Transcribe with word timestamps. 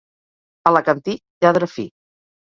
Alacantí, 0.71 1.15
lladre 1.47 1.71
fi. 1.77 1.89